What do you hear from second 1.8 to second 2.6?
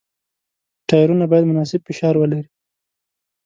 فشار ولري.